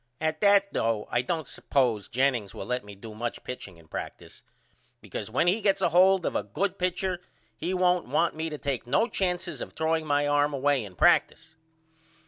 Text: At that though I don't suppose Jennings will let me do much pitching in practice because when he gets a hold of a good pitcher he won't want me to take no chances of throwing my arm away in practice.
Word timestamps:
At 0.19 0.41
that 0.41 0.73
though 0.73 1.07
I 1.11 1.21
don't 1.21 1.47
suppose 1.47 2.07
Jennings 2.07 2.55
will 2.55 2.65
let 2.65 2.83
me 2.83 2.95
do 2.95 3.13
much 3.13 3.43
pitching 3.43 3.77
in 3.77 3.87
practice 3.87 4.41
because 4.99 5.29
when 5.29 5.45
he 5.45 5.61
gets 5.61 5.79
a 5.79 5.89
hold 5.89 6.25
of 6.25 6.35
a 6.35 6.41
good 6.41 6.79
pitcher 6.79 7.21
he 7.55 7.75
won't 7.75 8.07
want 8.07 8.35
me 8.35 8.49
to 8.49 8.57
take 8.57 8.87
no 8.87 9.07
chances 9.07 9.61
of 9.61 9.73
throwing 9.73 10.07
my 10.07 10.25
arm 10.27 10.55
away 10.55 10.83
in 10.83 10.95
practice. 10.95 11.55